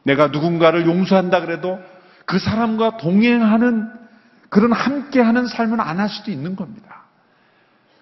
내가 0.04 0.28
누군가를 0.28 0.86
용서한다 0.86 1.40
그래도 1.40 1.80
그 2.26 2.38
사람과 2.38 2.96
동행하는 2.96 3.99
그런 4.50 4.72
함께하는 4.72 5.46
삶은 5.46 5.80
안 5.80 5.98
할 6.00 6.08
수도 6.08 6.30
있는 6.30 6.56
겁니다. 6.56 7.04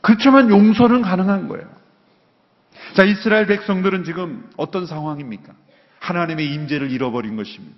그렇지만 0.00 0.50
용서는 0.50 1.02
가능한 1.02 1.49
거예요. 1.49 1.67
자, 2.95 3.05
이스라엘 3.05 3.47
백성들은 3.47 4.05
지금 4.05 4.49
어떤 4.57 4.87
상황입니까? 4.87 5.52
하나님의 6.00 6.52
임재를 6.55 6.90
잃어버린 6.90 7.37
것입니다. 7.37 7.76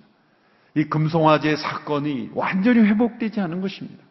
이 0.75 0.85
금송아지 0.85 1.57
사건이 1.57 2.31
완전히 2.33 2.79
회복되지 2.79 3.41
않은 3.41 3.61
것입니다. 3.61 4.03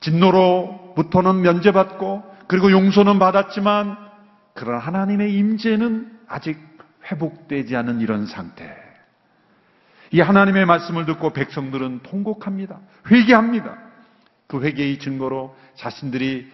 진노로부터는 0.00 1.40
면제받고 1.40 2.22
그리고 2.48 2.70
용서는 2.70 3.18
받았지만 3.18 3.96
그런 4.54 4.80
하나님의 4.80 5.32
임재는 5.34 6.18
아직 6.28 6.58
회복되지 7.10 7.76
않은 7.76 8.00
이런 8.00 8.26
상태. 8.26 8.79
이 10.12 10.20
하나님의 10.20 10.66
말씀을 10.66 11.06
듣고 11.06 11.32
백성들은 11.32 12.00
통곡합니다. 12.02 12.78
회개합니다. 13.10 13.76
그 14.46 14.62
회개의 14.62 14.98
증거로 14.98 15.56
자신들이 15.76 16.50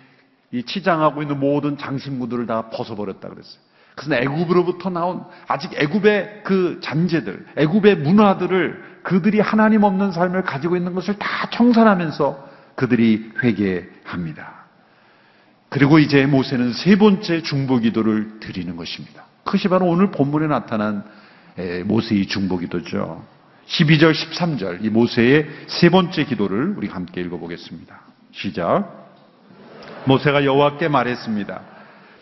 이 0.52 0.62
치장하고 0.62 1.22
있는 1.22 1.40
모든 1.40 1.78
장신구들을 1.78 2.46
다 2.46 2.68
벗어버렸다 2.70 3.28
그랬어요. 3.28 3.60
그래서 3.94 4.14
애굽으로부터 4.14 4.90
나온 4.90 5.24
아직 5.48 5.72
애굽의 5.74 6.42
그 6.44 6.80
잔재들, 6.82 7.46
애굽의 7.56 7.96
문화들을 7.98 9.00
그들이 9.02 9.40
하나님 9.40 9.84
없는 9.84 10.12
삶을 10.12 10.42
가지고 10.42 10.76
있는 10.76 10.94
것을 10.94 11.18
다 11.18 11.48
청산하면서 11.50 12.48
그들이 12.74 13.32
회개합니다. 13.42 14.66
그리고 15.70 15.98
이제 15.98 16.26
모세는 16.26 16.74
세 16.74 16.96
번째 16.96 17.42
중보 17.42 17.78
기도를 17.78 18.38
드리는 18.40 18.76
것입니다. 18.76 19.24
그것이 19.44 19.68
바로 19.68 19.86
오늘 19.86 20.10
본문에 20.10 20.46
나타난 20.46 21.04
모세의 21.86 22.26
중보 22.26 22.58
기도죠. 22.58 23.24
12절, 23.66 24.12
13절 24.12 24.84
이 24.84 24.90
모세의 24.90 25.46
세 25.66 25.88
번째 25.90 26.24
기도를 26.24 26.74
우리 26.76 26.88
함께 26.88 27.20
읽어보겠습니다. 27.20 28.00
시작. 28.32 29.06
모세가 30.04 30.44
여호와께 30.44 30.88
말했습니다. 30.88 31.60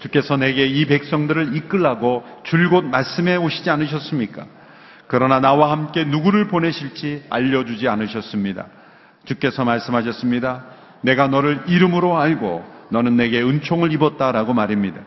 주께서 0.00 0.36
내게 0.36 0.66
이 0.66 0.86
백성들을 0.86 1.56
이끌라고 1.56 2.24
줄곧 2.44 2.84
말씀해 2.84 3.36
오시지 3.36 3.68
않으셨습니까? 3.70 4.46
그러나 5.06 5.38
나와 5.40 5.70
함께 5.70 6.04
누구를 6.04 6.48
보내실지 6.48 7.24
알려주지 7.28 7.88
않으셨습니다. 7.88 8.66
주께서 9.26 9.64
말씀하셨습니다. 9.64 10.64
내가 11.02 11.28
너를 11.28 11.62
이름으로 11.66 12.18
알고 12.18 12.64
너는 12.90 13.16
내게 13.16 13.42
은총을 13.42 13.92
입었다라고 13.92 14.54
말입니다. 14.54 15.00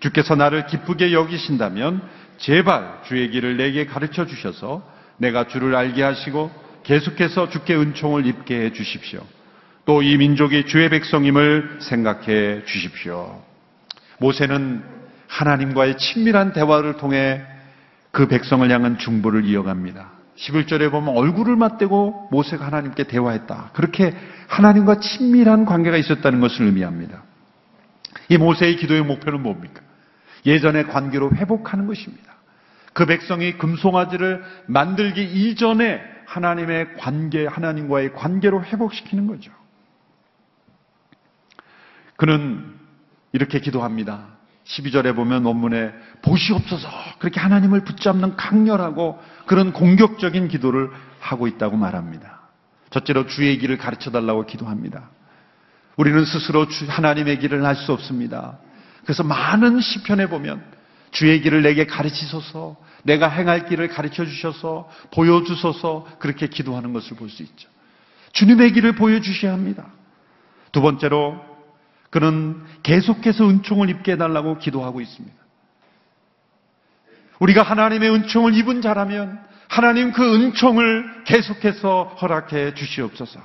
주께서 0.00 0.36
나를 0.36 0.66
기쁘게 0.66 1.12
여기신다면 1.12 2.02
제발 2.38 3.00
주의 3.06 3.30
길을 3.30 3.56
내게 3.56 3.86
가르쳐 3.86 4.26
주셔서 4.26 4.93
내가 5.18 5.46
주를 5.46 5.74
알게 5.74 6.02
하시고 6.02 6.50
계속해서 6.82 7.48
주께 7.50 7.74
은총을 7.74 8.26
입게 8.26 8.60
해 8.60 8.72
주십시오. 8.72 9.20
또 9.86 10.02
이 10.02 10.16
민족이 10.16 10.66
주의 10.66 10.88
백성임을 10.88 11.78
생각해 11.80 12.64
주십시오. 12.64 13.42
모세는 14.18 14.82
하나님과의 15.28 15.98
친밀한 15.98 16.52
대화를 16.52 16.96
통해 16.96 17.42
그 18.10 18.28
백성을 18.28 18.68
향한 18.70 18.98
중보를 18.98 19.44
이어갑니다. 19.44 20.12
11절에 20.36 20.90
보면 20.90 21.16
얼굴을 21.16 21.56
맞대고 21.56 22.28
모세가 22.30 22.66
하나님께 22.66 23.04
대화했다. 23.04 23.70
그렇게 23.74 24.14
하나님과 24.48 25.00
친밀한 25.00 25.64
관계가 25.64 25.96
있었다는 25.96 26.40
것을 26.40 26.66
의미합니다. 26.66 27.22
이 28.28 28.38
모세의 28.38 28.76
기도의 28.76 29.02
목표는 29.02 29.42
뭡니까? 29.42 29.80
예전의 30.46 30.88
관계로 30.88 31.30
회복하는 31.32 31.86
것입니다. 31.86 32.33
그 32.94 33.06
백성이 33.06 33.58
금송아지를 33.58 34.42
만들기 34.66 35.22
이전에 35.22 36.00
하나님의 36.26 36.94
관계, 36.96 37.46
하나님과의 37.46 38.14
관계로 38.14 38.64
회복시키는 38.64 39.26
거죠. 39.26 39.52
그는 42.16 42.74
이렇게 43.32 43.58
기도합니다. 43.58 44.28
12절에 44.64 45.14
보면 45.14 45.44
원문에 45.44 45.92
보시옵소서 46.22 46.88
그렇게 47.18 47.38
하나님을 47.38 47.84
붙잡는 47.84 48.36
강렬하고 48.36 49.20
그런 49.46 49.72
공격적인 49.72 50.48
기도를 50.48 50.90
하고 51.20 51.46
있다고 51.46 51.76
말합니다. 51.76 52.40
첫째로 52.90 53.26
주의 53.26 53.58
길을 53.58 53.76
가르쳐 53.76 54.10
달라고 54.10 54.46
기도합니다. 54.46 55.10
우리는 55.96 56.24
스스로 56.24 56.66
하나님의 56.88 57.40
길을 57.40 57.64
알 57.66 57.74
수 57.74 57.92
없습니다. 57.92 58.58
그래서 59.02 59.22
많은 59.22 59.80
시편에 59.80 60.28
보면 60.28 60.64
주의 61.10 61.40
길을 61.40 61.62
내게 61.62 61.86
가르치소서, 61.86 62.76
내가 63.04 63.28
행할 63.28 63.66
길을 63.66 63.88
가르쳐 63.88 64.24
주셔서, 64.24 64.90
보여주소서, 65.12 66.06
그렇게 66.18 66.48
기도하는 66.48 66.92
것을 66.92 67.16
볼 67.16 67.30
수 67.30 67.42
있죠. 67.42 67.68
주님의 68.32 68.72
길을 68.72 68.96
보여주셔야 68.96 69.52
합니다. 69.52 69.86
두 70.72 70.80
번째로 70.82 71.40
그는 72.10 72.62
계속해서 72.82 73.48
은총을 73.48 73.90
입게 73.90 74.12
해달라고 74.12 74.58
기도하고 74.58 75.00
있습니다. 75.00 75.36
우리가 77.38 77.62
하나님의 77.62 78.10
은총을 78.10 78.54
입은 78.56 78.82
자라면 78.82 79.40
하나님 79.68 80.12
그 80.12 80.22
은총을 80.34 81.24
계속해서 81.24 82.16
허락해 82.20 82.74
주시옵소서. 82.74 83.40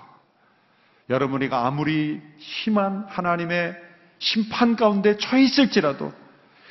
여러분, 1.10 1.36
우리가 1.38 1.66
아무리 1.66 2.22
심한 2.40 3.06
하나님의 3.10 3.76
심판 4.20 4.76
가운데 4.76 5.18
처해 5.18 5.44
있을지라도 5.44 6.14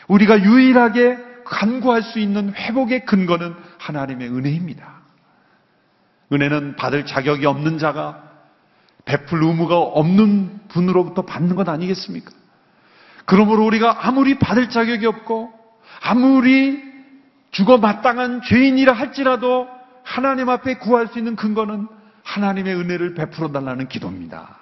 우리가 0.07 0.43
유일하게 0.43 1.28
간구할 1.49 2.03
수 2.03 2.19
있는 2.19 2.55
회복의 2.55 3.05
근거는 3.05 3.55
하나님의 3.79 4.29
은혜입니다. 4.29 4.99
은혜는 6.33 6.77
받을 6.77 7.07
자격이 7.07 7.47
없는 7.47 7.79
자가 7.79 8.23
베풀 9.05 9.43
의무가 9.43 9.79
없는 9.79 10.61
분으로부터 10.69 11.23
받는 11.23 11.57
것 11.57 11.69
아니겠습니까? 11.69 12.31
그러므로 13.25 13.65
우리가 13.67 14.07
아무리 14.07 14.39
받을 14.39 14.69
자격이 14.69 15.07
없고 15.07 15.53
아무리 16.03 16.83
죽어 17.51 17.79
마땅한 17.79 18.43
죄인이라 18.43 18.93
할지라도 18.93 19.69
하나님 20.03 20.49
앞에 20.49 20.79
구할 20.79 21.09
수 21.09 21.19
있는 21.19 21.37
근거는 21.37 21.89
하나님의 22.23 22.75
은혜를 22.75 23.15
베풀어 23.15 23.53
달라는 23.53 23.89
기도입니다. 23.89 24.57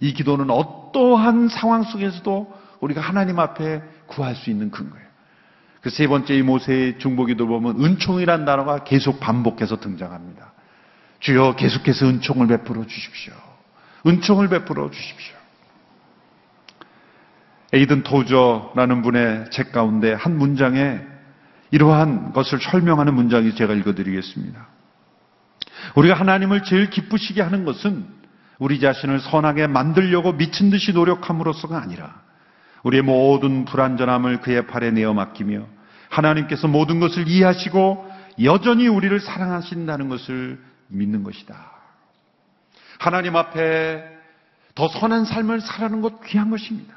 이 0.00 0.12
기도는 0.12 0.50
어떠한 0.50 1.48
상황 1.48 1.84
속에서도 1.84 2.52
우리가 2.80 3.00
하나님 3.00 3.38
앞에 3.38 3.82
구할 4.06 4.34
수 4.34 4.50
있는 4.50 4.70
근거예요. 4.70 5.09
그 5.82 5.88
세 5.88 6.06
번째 6.06 6.34
이 6.34 6.42
모세의 6.42 6.98
중보기도 6.98 7.46
보면 7.46 7.82
은총이란 7.82 8.44
단어가 8.44 8.84
계속 8.84 9.18
반복해서 9.18 9.80
등장합니다. 9.80 10.52
주여 11.20 11.56
계속해서 11.56 12.06
은총을 12.06 12.48
베풀어 12.48 12.86
주십시오. 12.86 13.32
은총을 14.06 14.48
베풀어 14.48 14.90
주십시오. 14.90 15.36
에이든 17.72 18.02
토저라는 18.02 19.02
분의 19.02 19.50
책 19.50 19.72
가운데 19.72 20.12
한 20.12 20.36
문장에 20.36 21.00
이러한 21.70 22.32
것을 22.32 22.58
설명하는 22.60 23.14
문장이 23.14 23.54
제가 23.54 23.74
읽어드리겠습니다. 23.74 24.66
우리가 25.94 26.14
하나님을 26.14 26.64
제일 26.64 26.90
기쁘시게 26.90 27.40
하는 27.40 27.64
것은 27.64 28.06
우리 28.58 28.80
자신을 28.80 29.20
선하게 29.20 29.68
만들려고 29.68 30.32
미친 30.32 30.70
듯이 30.70 30.92
노력함으로써가 30.92 31.80
아니라 31.80 32.20
우리의 32.82 33.02
모든 33.02 33.64
불완전함을 33.64 34.40
그의 34.40 34.66
팔에 34.66 34.90
내어 34.90 35.12
맡기며 35.12 35.66
하나님께서 36.08 36.68
모든 36.68 37.00
것을 37.00 37.28
이해하시고 37.28 38.10
여전히 38.42 38.88
우리를 38.88 39.18
사랑하신다는 39.20 40.08
것을 40.08 40.58
믿는 40.88 41.22
것이다. 41.22 41.54
하나님 42.98 43.36
앞에 43.36 44.02
더 44.74 44.88
선한 44.88 45.24
삶을 45.24 45.60
살아는 45.60 46.00
것 46.00 46.22
귀한 46.24 46.50
것입니다. 46.50 46.94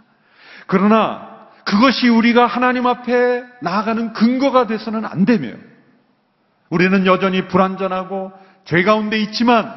그러나 0.68 1.34
그것이 1.66 2.10
우리가 2.10 2.46
하나님 2.46 2.88
앞에 2.88 3.44
나아가는 3.62 4.14
근거가 4.14 4.68
돼서는 4.68 5.06
안 5.06 5.26
되며 5.26 5.50
우리는 6.70 7.06
여전히 7.06 7.48
불완전하고 7.48 8.32
죄 8.66 8.84
가운데 8.84 9.20
있지만 9.20 9.72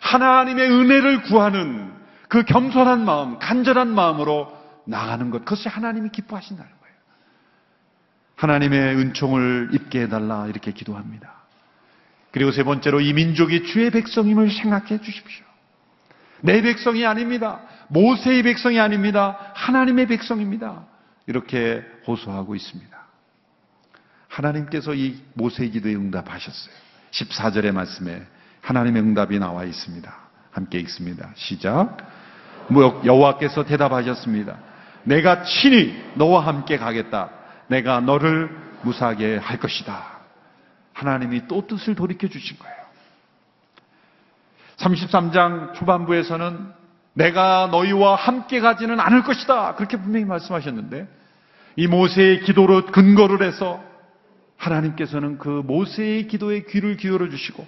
하나님의 0.00 0.70
은혜를 0.70 1.22
구하는 1.22 1.92
그 2.28 2.44
겸손한 2.44 3.04
마음, 3.04 3.38
간절한 3.38 3.88
마음으로 3.88 4.59
나가는 4.90 5.30
것, 5.30 5.44
그것이 5.44 5.68
하나님이 5.68 6.10
기뻐하신다는 6.10 6.70
거예요. 6.70 6.94
하나님의 8.36 8.96
은총을 8.96 9.70
입게 9.72 10.02
해달라 10.02 10.46
이렇게 10.48 10.72
기도합니다. 10.72 11.32
그리고 12.32 12.52
세 12.52 12.62
번째로 12.64 13.00
이 13.00 13.12
민족이 13.12 13.64
주의 13.64 13.90
백성임을 13.90 14.50
생각해 14.50 15.00
주십시오. 15.00 15.44
내 16.42 16.60
백성이 16.62 17.06
아닙니다. 17.06 17.60
모세의 17.88 18.42
백성이 18.42 18.80
아닙니다. 18.80 19.52
하나님의 19.54 20.06
백성입니다. 20.06 20.86
이렇게 21.26 21.84
호소하고 22.06 22.54
있습니다. 22.54 22.98
하나님께서 24.28 24.94
이 24.94 25.22
모세의 25.34 25.70
기도에 25.70 25.94
응답하셨어요. 25.94 26.74
14절의 27.10 27.72
말씀에 27.72 28.22
하나님의 28.62 29.02
응답이 29.02 29.38
나와 29.38 29.64
있습니다. 29.64 30.12
함께 30.52 30.78
읽습니다. 30.80 31.30
시작. 31.34 31.96
뭐, 32.68 33.02
여호와께서 33.04 33.64
대답하셨습니다. 33.64 34.69
내가 35.04 35.42
친히 35.42 35.94
너와 36.14 36.46
함께 36.46 36.76
가겠다. 36.76 37.30
내가 37.68 38.00
너를 38.00 38.50
무사하게 38.82 39.36
할 39.36 39.58
것이다. 39.58 40.20
하나님이 40.92 41.46
또 41.48 41.66
뜻을 41.66 41.94
돌이켜 41.94 42.28
주신 42.28 42.58
거예요. 42.58 42.76
33장 44.76 45.74
초반부에서는 45.74 46.72
내가 47.14 47.68
너희와 47.70 48.14
함께 48.14 48.60
가지는 48.60 49.00
않을 49.00 49.22
것이다. 49.22 49.74
그렇게 49.74 49.96
분명히 49.96 50.24
말씀하셨는데 50.24 51.06
이 51.76 51.86
모세의 51.86 52.40
기도로 52.40 52.86
근거를 52.86 53.46
해서 53.46 53.82
하나님께서는 54.56 55.38
그 55.38 55.48
모세의 55.48 56.28
기도에 56.28 56.64
귀를 56.64 56.96
기울여 56.96 57.30
주시고 57.30 57.66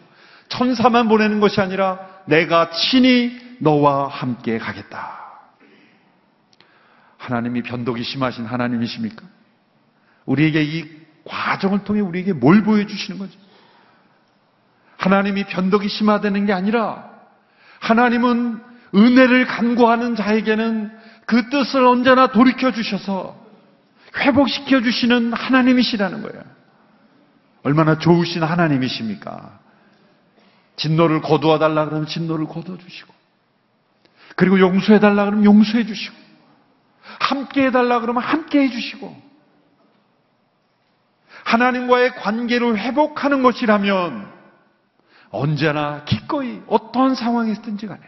천사만 0.49 1.09
보내는 1.09 1.41
것이 1.41 1.61
아니라 1.61 1.99
내가 2.27 2.71
친히 2.71 3.41
너와 3.61 4.09
함께 4.09 4.59
가겠다. 4.59 5.22
하나님이 7.23 7.63
변덕이 7.63 8.03
심하신 8.03 8.47
하나님이십니까? 8.47 9.25
우리에게 10.27 10.65
이 10.65 10.85
과정을 11.25 11.85
통해 11.85 12.01
우리에게 12.01 12.33
뭘 12.33 12.65
보여주시는 12.65 13.21
거죠? 13.21 13.39
하나님이 14.97 15.45
변덕이 15.45 15.89
심화되는 15.89 16.47
게 16.47 16.53
아니라 16.53 17.11
하나님은 17.79 18.61
은혜를 18.95 19.47
간구하는 19.47 20.17
자에게는 20.17 20.91
그 21.27 21.49
뜻을 21.49 21.85
언제나 21.85 22.27
돌이켜 22.27 22.73
주셔서 22.73 23.41
회복시켜 24.17 24.83
주시는 24.83 25.33
하나님이시라는 25.33 26.23
거예요. 26.23 26.43
얼마나 27.63 27.99
좋으신 27.99 28.43
하나님이십니까? 28.43 29.61
진노를 30.75 31.21
거두어 31.21 31.61
달라 31.61 31.85
그러면 31.85 32.09
진노를 32.09 32.47
거두어 32.47 32.79
주시고 32.79 33.15
그리고 34.35 34.59
용서해 34.59 34.99
달라 34.99 35.25
그러면 35.27 35.45
용서해 35.45 35.87
주시고 35.87 36.22
함께 37.21 37.67
해 37.67 37.71
달라 37.71 38.01
그러면 38.01 38.23
함께 38.23 38.63
해 38.63 38.71
주시고 38.71 39.15
하나님과의 41.45 42.15
관계를 42.17 42.79
회복하는 42.79 43.43
것이라면 43.43 44.31
언제나 45.31 46.05
기꺼이 46.05 46.61
어떠한 46.67 47.15
상황이 47.15 47.53
있든지 47.53 47.87
간에 47.87 48.01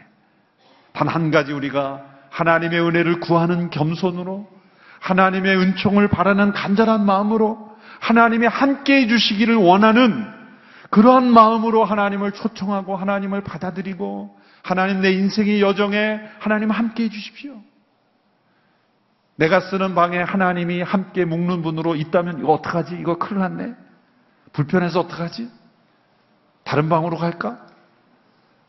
단 0.93 1.07
한 1.09 1.31
가지 1.31 1.51
우리가 1.51 2.03
하나님의 2.29 2.79
은혜를 2.81 3.19
구하는 3.19 3.69
겸손으로 3.69 4.47
하나님의 4.99 5.57
은총을 5.57 6.07
바라는 6.07 6.53
간절한 6.53 7.05
마음으로 7.05 7.75
하나님이 7.99 8.47
함께 8.47 9.01
해주시기를 9.01 9.55
원하는 9.55 10.25
그러한 10.89 11.31
마음으로 11.31 11.83
하나님을 11.83 12.31
초청하고 12.31 12.95
하나님을 12.95 13.41
받아들이고 13.41 14.37
하나님 14.63 15.01
내 15.01 15.11
인생의 15.11 15.61
여정에 15.61 16.21
하나님 16.39 16.71
함께 16.71 17.03
해주십시오. 17.03 17.61
내가 19.37 19.59
쓰는 19.59 19.95
방에 19.95 20.17
하나님이 20.17 20.81
함께 20.81 21.25
묵는 21.25 21.61
분으로 21.61 21.95
있다면 21.95 22.39
이거 22.39 22.53
어떡하지? 22.53 22.95
이거 22.99 23.17
큰일 23.17 23.41
났네? 23.41 23.75
불편해서 24.53 25.01
어떡하지? 25.01 25.49
다른 26.63 26.89
방으로 26.89 27.17
갈까? 27.17 27.59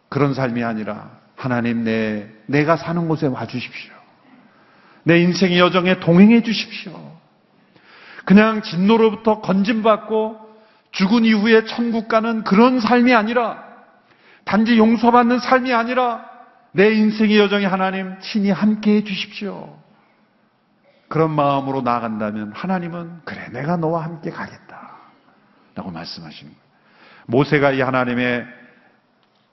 그런 0.09 0.35
삶이 0.35 0.63
아니라 0.65 1.11
하나님 1.37 1.85
내, 1.85 2.29
내가 2.47 2.77
사는 2.77 3.07
곳에 3.09 3.27
와 3.27 3.47
주십시오. 3.47 3.93
내 5.05 5.21
인생의 5.21 5.59
여정에 5.59 6.01
동행해 6.01 6.43
주십시오. 6.43 7.17
그냥 8.25 8.63
진노로부터 8.63 9.41
건진받고 9.41 10.41
죽은 10.91 11.25
이후에 11.25 11.65
천국 11.67 12.09
가는 12.09 12.43
그런 12.43 12.81
삶이 12.81 13.15
아니라 13.15 13.65
단지 14.45 14.79
용서받는 14.79 15.39
삶이 15.39 15.73
아니라 15.73 16.29
내 16.73 16.93
인생의 16.93 17.39
여정에 17.39 17.67
하나님 17.67 18.19
친히 18.21 18.51
함께 18.51 18.97
해 18.97 19.05
주십시오. 19.05 19.79
그런 21.09 21.31
마음으로 21.31 21.83
나아간다면 21.83 22.53
하나님은 22.53 23.21
그래 23.25 23.49
내가 23.53 23.77
너와 23.77 24.05
함께 24.05 24.31
가겠다 24.31 24.97
라고 25.75 25.91
말씀하시는 25.91 26.53
거예요. 26.53 26.67
모세가 27.27 27.73
이 27.73 27.81
하나님의 27.81 28.47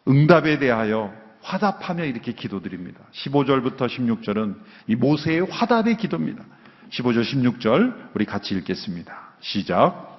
응답에 0.07 0.59
대하여 0.59 1.13
화답하며 1.41 2.05
이렇게 2.05 2.31
기도드립니다. 2.31 2.99
15절부터 3.11 3.87
16절은 3.87 4.55
이 4.87 4.95
모세의 4.95 5.47
화답의 5.49 5.97
기도입니다. 5.97 6.43
15절 6.89 7.23
16절 7.23 8.11
우리 8.13 8.25
같이 8.25 8.55
읽겠습니다. 8.55 9.33
시작. 9.41 10.13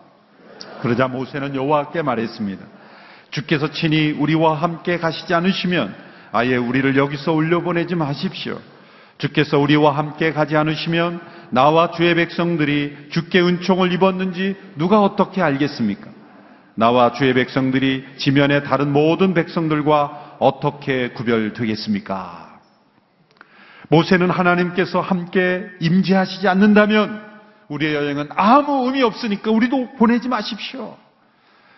그러자 0.83 1.09
모세는 1.09 1.55
여호와께 1.55 2.03
말했습니다. 2.03 2.65
주께서 3.31 3.71
친히 3.71 4.13
우리와 4.13 4.55
함께 4.55 4.99
가시지 4.99 5.35
않으시면 5.35 5.95
아예 6.33 6.57
우리를 6.57 6.97
여기서 6.97 7.33
올려보내지 7.33 7.95
마십시오. 7.95 8.61
주께서 9.25 9.59
우리와 9.59 9.97
함께 9.97 10.33
가지 10.33 10.55
않으시면 10.55 11.21
나와 11.51 11.91
주의 11.93 12.15
백성들이 12.15 13.09
주께 13.11 13.41
은총을 13.41 13.93
입었는지 13.93 14.55
누가 14.77 15.03
어떻게 15.03 15.41
알겠습니까? 15.41 16.11
나와 16.75 17.13
주의 17.13 17.33
백성들이 17.33 18.05
지면의 18.19 18.65
다른 18.65 18.93
모든 18.93 19.33
백성들과 19.33 20.37
어떻게 20.41 21.11
구별되겠습니까? 21.11 22.61
모세는 23.89 24.29
하나님께서 24.29 25.01
함께 25.01 25.65
임재하시지 25.81 26.47
않는다면 26.47 27.23
우리의 27.69 27.95
여행은 27.95 28.29
아무 28.35 28.87
의미 28.87 29.03
없으니까 29.03 29.51
우리도 29.51 29.95
보내지 29.97 30.29
마십시오. 30.29 30.99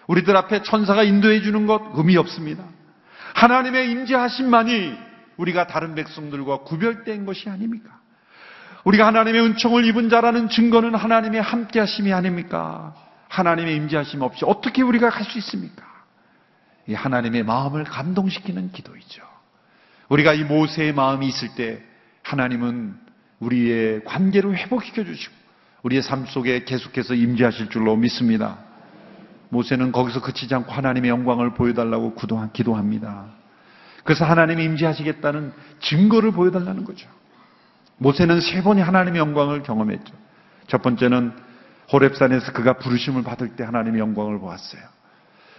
우리들 0.08 0.36
앞에 0.36 0.62
천사가 0.62 1.04
인도해 1.04 1.42
주는 1.42 1.66
것 1.66 1.82
의미 1.94 2.16
없습니다. 2.16 2.64
하나님의 3.34 3.90
임재하심만이 3.90 5.05
우리가 5.36 5.66
다른 5.66 5.94
백성들과 5.94 6.58
구별된 6.58 7.26
것이 7.26 7.48
아닙니까? 7.48 8.00
우리가 8.84 9.06
하나님의 9.06 9.42
은총을 9.42 9.84
입은 9.86 10.08
자라는 10.08 10.48
증거는 10.48 10.94
하나님의 10.94 11.42
함께하심이 11.42 12.12
아닙니까? 12.12 12.94
하나님의 13.28 13.74
임재하심 13.76 14.22
없이 14.22 14.44
어떻게 14.46 14.82
우리가 14.82 15.10
갈 15.10 15.24
수 15.24 15.38
있습니까? 15.38 15.84
이 16.86 16.94
하나님의 16.94 17.42
마음을 17.42 17.82
감동시키는 17.84 18.70
기도이죠. 18.70 19.22
우리가 20.08 20.34
이 20.34 20.44
모세의 20.44 20.94
마음이 20.94 21.26
있을 21.26 21.54
때 21.56 21.82
하나님은 22.22 22.96
우리의 23.40 24.04
관계를 24.04 24.56
회복시켜 24.56 25.04
주시고 25.04 25.34
우리의 25.82 26.02
삶 26.02 26.26
속에 26.26 26.64
계속해서 26.64 27.14
임재하실 27.14 27.70
줄로 27.70 27.96
믿습니다. 27.96 28.58
모세는 29.48 29.92
거기서 29.92 30.20
그치지 30.20 30.54
않고 30.54 30.72
하나님의 30.72 31.10
영광을 31.10 31.54
보여달라고 31.54 32.14
기도합니다. 32.52 33.26
그래서 34.06 34.24
하나님이 34.24 34.64
임재하시겠다는 34.64 35.52
증거를 35.80 36.30
보여달라는 36.32 36.84
거죠. 36.84 37.08
모세는 37.98 38.40
세 38.40 38.62
번이 38.62 38.80
하나님의 38.80 39.18
영광을 39.18 39.62
경험했죠. 39.62 40.14
첫 40.68 40.82
번째는 40.82 41.32
호랩산에서 41.88 42.52
그가 42.52 42.74
부르심을 42.74 43.22
받을 43.22 43.56
때 43.56 43.64
하나님의 43.64 44.00
영광을 44.00 44.38
보았어요. 44.38 44.82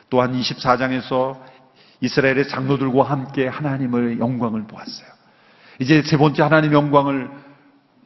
또한 0.09 0.33
24장에서 0.33 1.39
이스라엘의 2.01 2.47
장로들과 2.47 3.03
함께 3.03 3.47
하나님의 3.47 4.19
영광을 4.19 4.65
보았어요. 4.65 5.07
이제 5.79 6.01
세 6.03 6.17
번째 6.17 6.43
하나님의 6.43 6.75
영광을 6.75 7.29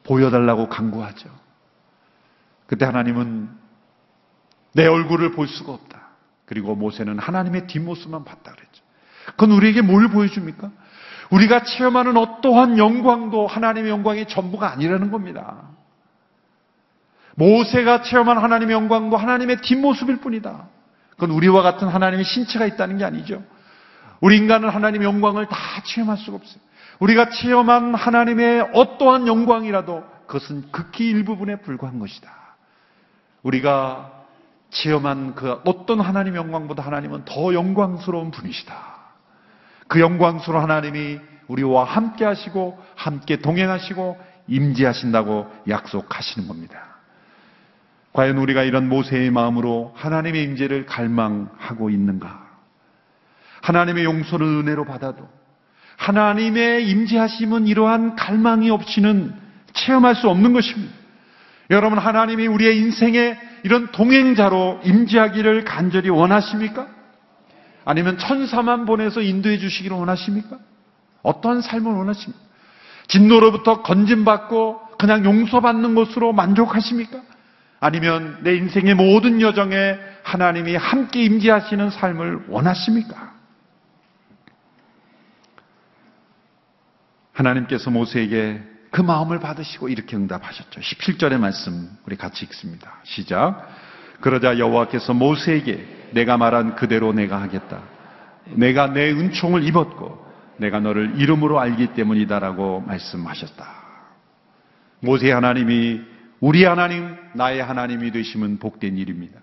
보여달라고 0.03 0.69
강구하죠. 0.69 1.29
그때 2.67 2.85
하나님은 2.85 3.49
내 4.73 4.87
얼굴을 4.87 5.33
볼 5.33 5.47
수가 5.47 5.73
없다. 5.73 6.01
그리고 6.45 6.75
모세는 6.75 7.19
하나님의 7.19 7.67
뒷모습만 7.67 8.23
봤다 8.23 8.51
그랬죠. 8.53 8.80
그건 9.27 9.51
우리에게 9.51 9.81
뭘 9.81 10.09
보여줍니까? 10.09 10.69
우리가 11.31 11.63
체험하는 11.63 12.17
어떠한 12.17 12.77
영광도 12.77 13.47
하나님의 13.47 13.89
영광이 13.91 14.27
전부가 14.27 14.71
아니라는 14.71 15.11
겁니다. 15.11 15.69
모세가 17.35 18.01
체험한 18.01 18.37
하나님의 18.37 18.73
영광도 18.73 19.17
하나님의 19.17 19.61
뒷모습일 19.61 20.17
뿐이다. 20.17 20.67
그건 21.11 21.31
우리와 21.31 21.61
같은 21.61 21.87
하나님의 21.87 22.25
신체가 22.25 22.65
있다는 22.65 22.97
게 22.97 23.05
아니죠. 23.05 23.43
우리 24.19 24.37
인간은 24.37 24.69
하나님의 24.69 25.05
영광을 25.05 25.47
다 25.47 25.57
체험할 25.85 26.17
수가 26.17 26.37
없어요. 26.37 26.61
우리가 26.99 27.29
체험한 27.29 27.95
하나님의 27.95 28.71
어떠한 28.73 29.27
영광이라도 29.27 30.03
그것은 30.27 30.71
극히 30.71 31.09
일부분에 31.09 31.57
불과한 31.57 31.99
것이다. 31.99 32.29
우리가 33.43 34.11
체험한 34.69 35.35
그 35.35 35.59
어떤 35.65 35.99
하나님의 35.99 36.37
영광보다 36.37 36.83
하나님은 36.83 37.25
더 37.25 37.53
영광스러운 37.53 38.31
분이시다. 38.31 39.00
그 39.91 39.99
영광스러운 39.99 40.63
하나님이 40.63 41.19
우리와 41.49 41.83
함께 41.83 42.23
하시고 42.23 42.81
함께 42.95 43.35
동행하시고 43.35 44.17
임재하신다고 44.47 45.51
약속하시는 45.67 46.47
겁니다. 46.47 46.79
과연 48.13 48.37
우리가 48.37 48.63
이런 48.63 48.87
모세의 48.87 49.31
마음으로 49.31 49.91
하나님의 49.97 50.43
임재를 50.45 50.85
갈망하고 50.85 51.89
있는가? 51.89 52.41
하나님의 53.63 54.05
용서를 54.05 54.47
은혜로 54.47 54.85
받아도 54.85 55.27
하나님의 55.97 56.87
임재하심은 56.87 57.67
이러한 57.67 58.15
갈망이 58.15 58.69
없이는 58.69 59.33
체험할 59.73 60.15
수 60.15 60.29
없는 60.29 60.53
것입니다. 60.53 60.93
여러분 61.69 61.97
하나님이 61.97 62.47
우리의 62.47 62.77
인생에 62.77 63.37
이런 63.63 63.91
동행자로 63.91 64.83
임재하기를 64.85 65.65
간절히 65.65 66.07
원하십니까? 66.07 67.00
아니면 67.85 68.17
천사만 68.17 68.85
보내서 68.85 69.21
인도해 69.21 69.57
주시기를 69.57 69.95
원하십니까? 69.97 70.57
어떤 71.23 71.61
삶을 71.61 71.91
원하십니까? 71.91 72.43
진노로부터 73.07 73.81
건진받고 73.81 74.81
그냥 74.97 75.25
용서받는 75.25 75.95
것으로 75.95 76.33
만족하십니까? 76.33 77.21
아니면 77.79 78.37
내 78.43 78.55
인생의 78.55 78.95
모든 78.95 79.41
여정에 79.41 79.97
하나님이 80.23 80.75
함께 80.75 81.23
임재하시는 81.23 81.89
삶을 81.89 82.45
원하십니까? 82.47 83.33
하나님께서 87.33 87.89
모세에게 87.89 88.61
그 88.91 89.01
마음을 89.01 89.39
받으시고 89.39 89.89
이렇게 89.89 90.15
응답하셨죠. 90.15 90.79
17절의 90.79 91.39
말씀 91.39 91.89
우리 92.05 92.17
같이 92.17 92.45
읽습니다. 92.45 92.99
시작. 93.03 93.67
그러자 94.19 94.59
여호와께서 94.59 95.13
모세에게 95.13 96.00
내가 96.11 96.37
말한 96.37 96.75
그대로 96.75 97.13
내가 97.13 97.41
하겠다. 97.41 97.81
내가 98.53 98.87
내 98.87 99.11
은총을 99.11 99.63
입었고 99.63 100.25
내가 100.57 100.79
너를 100.79 101.19
이름으로 101.19 101.59
알기 101.59 101.87
때문이다라고 101.93 102.81
말씀하셨다. 102.81 103.65
모세 104.99 105.31
하나님이 105.31 106.01
우리 106.39 106.63
하나님, 106.65 107.15
나의 107.33 107.63
하나님이 107.63 108.11
되시면 108.11 108.59
복된 108.59 108.97
일입니다. 108.97 109.39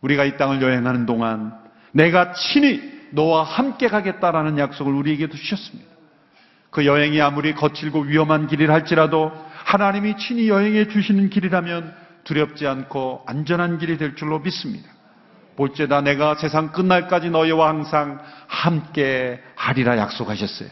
우리가 0.00 0.24
이 0.24 0.36
땅을 0.36 0.62
여행하는 0.62 1.06
동안 1.06 1.54
내가 1.92 2.32
친히 2.32 2.80
너와 3.10 3.42
함께 3.42 3.88
가겠다라는 3.88 4.58
약속을 4.58 4.92
우리에게도 4.92 5.36
주셨습니다. 5.36 5.90
그 6.70 6.86
여행이 6.86 7.20
아무리 7.20 7.52
거칠고 7.52 8.02
위험한 8.02 8.46
길이라 8.46 8.72
할지라도 8.72 9.32
하나님이 9.64 10.16
친히 10.16 10.48
여행해 10.48 10.88
주시는 10.88 11.30
길이라면 11.30 11.94
두렵지 12.24 12.66
않고 12.66 13.24
안전한 13.26 13.78
길이 13.78 13.98
될 13.98 14.14
줄로 14.14 14.38
믿습니다. 14.38 14.88
볼지다 15.56 16.00
내가 16.00 16.34
세상 16.34 16.72
끝날까지 16.72 17.30
너희와 17.30 17.68
항상 17.68 18.20
함께 18.46 19.42
하리라 19.56 19.98
약속하셨어요. 19.98 20.68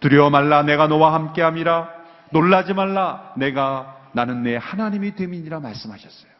두려워 0.00 0.30
말라 0.30 0.62
내가 0.62 0.86
너와 0.86 1.14
함께 1.14 1.42
함이라 1.42 1.88
놀라지 2.30 2.74
말라 2.74 3.32
내가 3.36 3.96
나는 4.12 4.42
내 4.42 4.56
하나님이 4.56 5.14
됨이니라 5.14 5.60
말씀하셨어요. 5.60 6.36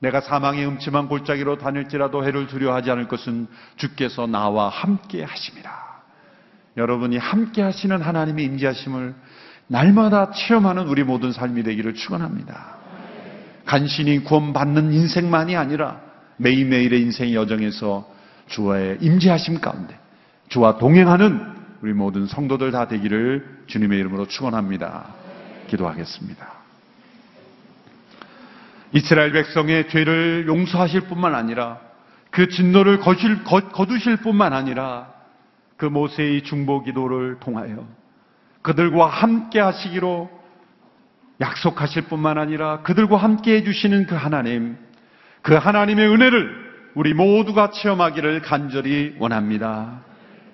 내가 0.00 0.20
사망의 0.20 0.66
음침한 0.66 1.08
골짜기로 1.08 1.58
다닐지라도 1.58 2.24
해를 2.24 2.46
두려워하지 2.46 2.90
않을 2.92 3.08
것은 3.08 3.48
주께서 3.76 4.26
나와 4.26 4.68
함께 4.68 5.24
하심이라. 5.24 5.88
여러분이 6.76 7.18
함께 7.18 7.62
하시는 7.62 8.00
하나님의 8.00 8.44
임재하심을 8.44 9.14
날마다 9.66 10.30
체험하는 10.30 10.86
우리 10.86 11.02
모든 11.02 11.32
삶이 11.32 11.62
되기를 11.64 11.94
축원합니다. 11.94 12.76
간신히 13.66 14.20
구원받는 14.24 14.92
인생만이 14.92 15.56
아니라 15.56 16.00
매일매일의 16.38 17.00
인생 17.02 17.34
여정에서 17.34 18.08
주와의 18.46 18.98
임재하심 19.00 19.60
가운데 19.60 19.98
주와 20.48 20.78
동행하는 20.78 21.58
우리 21.82 21.92
모든 21.92 22.26
성도들 22.26 22.72
다 22.72 22.88
되기를 22.88 23.64
주님의 23.66 23.98
이름으로 24.00 24.26
축원합니다. 24.26 25.14
기도하겠습니다. 25.68 26.58
이스라엘 28.92 29.32
백성의 29.32 29.88
죄를 29.90 30.46
용서하실 30.48 31.02
뿐만 31.02 31.34
아니라 31.34 31.78
그 32.30 32.48
진노를 32.48 33.00
거실, 33.00 33.44
거 33.44 33.86
두실 33.86 34.16
뿐만 34.18 34.52
아니라 34.52 35.12
그 35.76 35.84
모세의 35.84 36.42
중보 36.42 36.82
기도를 36.82 37.36
통하여 37.40 37.86
그들과 38.62 39.06
함께 39.06 39.60
하시기로 39.60 40.30
약속하실 41.40 42.02
뿐만 42.02 42.38
아니라 42.38 42.82
그들과 42.82 43.16
함께 43.16 43.56
해주시는 43.56 44.06
그 44.06 44.14
하나님, 44.14 44.76
그 45.42 45.54
하나님의 45.54 46.08
은혜를 46.08 46.68
우리 46.94 47.14
모두가 47.14 47.70
체험하기를 47.70 48.42
간절히 48.42 49.14
원합니다. 49.18 50.00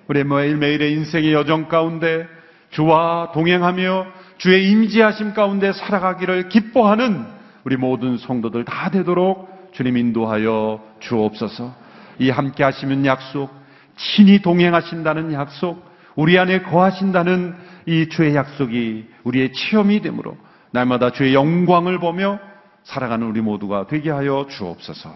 우리 0.07 0.23
매일매일의 0.23 0.93
인생의 0.93 1.33
여정 1.33 1.67
가운데 1.67 2.27
주와 2.69 3.31
동행하며 3.33 4.07
주의 4.37 4.69
임재하심 4.69 5.33
가운데 5.33 5.71
살아가기를 5.71 6.49
기뻐하는 6.49 7.25
우리 7.63 7.77
모든 7.77 8.17
성도들 8.17 8.65
다 8.65 8.89
되도록 8.89 9.71
주님 9.73 9.97
인도하여 9.97 10.81
주옵소서. 10.99 11.73
이 12.19 12.29
함께 12.29 12.63
하시는 12.63 13.05
약속, 13.05 13.49
친히 13.97 14.41
동행하신다는 14.41 15.33
약속, 15.33 15.83
우리 16.15 16.37
안에 16.37 16.61
거하신다는 16.61 17.55
이 17.87 18.07
주의 18.09 18.35
약속이 18.35 19.05
우리의 19.23 19.51
체험이 19.53 20.01
되므로 20.01 20.37
날마다 20.71 21.11
주의 21.11 21.33
영광을 21.33 21.99
보며 21.99 22.39
살아가는 22.85 23.27
우리 23.27 23.41
모두가 23.41 23.87
되게 23.87 24.11
하여 24.11 24.47
주옵소서. 24.49 25.09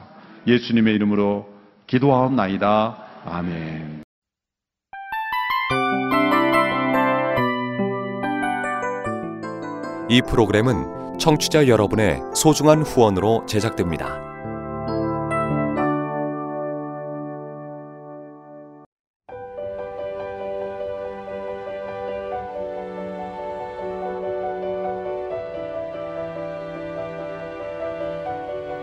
예수님의 0.47 0.95
이름으로 0.95 1.47
기도하옵나이다. 1.88 2.97
아멘. 3.25 4.03
이 10.10 10.21
프로그램은 10.27 11.17
청취자 11.19 11.67
여러분의 11.67 12.19
소중한 12.34 12.82
후원으로 12.82 13.45
제작됩니다. 13.45 14.29